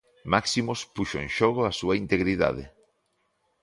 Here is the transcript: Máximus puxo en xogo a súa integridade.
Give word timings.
Máximus 0.33 0.79
puxo 0.95 1.17
en 1.25 1.29
xogo 1.37 1.61
a 1.65 1.71
súa 1.79 1.95
integridade. 2.03 2.63